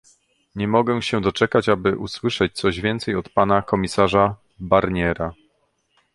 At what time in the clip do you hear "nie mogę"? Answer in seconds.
0.55-1.01